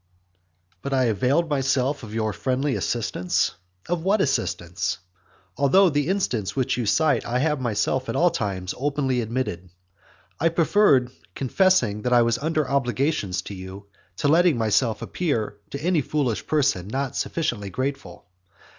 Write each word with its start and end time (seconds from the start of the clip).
III. 0.73 0.77
But 0.81 0.93
I 0.95 1.03
availed 1.03 1.47
myself 1.47 2.01
of 2.01 2.11
your 2.15 2.33
friendly 2.33 2.73
assistance. 2.73 3.53
Of 3.87 4.01
what 4.01 4.19
assistance? 4.19 4.97
Although 5.57 5.91
the 5.91 6.07
instance 6.07 6.55
which 6.55 6.75
you 6.75 6.87
cite 6.87 7.23
I 7.23 7.37
have 7.37 7.61
myself 7.61 8.09
at 8.09 8.15
all 8.15 8.31
times 8.31 8.73
openly 8.75 9.21
admitted. 9.21 9.69
I 10.39 10.49
preferred 10.49 11.11
confessing 11.35 12.01
that 12.01 12.13
I 12.13 12.23
was 12.23 12.39
under 12.39 12.67
obligations 12.67 13.43
to 13.43 13.53
you, 13.53 13.89
to 14.17 14.27
letting 14.27 14.57
myself 14.57 15.03
appear 15.03 15.57
to 15.69 15.79
any 15.79 16.01
foolish 16.01 16.47
person 16.47 16.87
not 16.87 17.15
sufficiently 17.15 17.69
grateful. 17.69 18.25